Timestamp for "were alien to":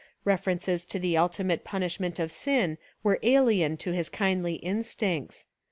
3.03-3.91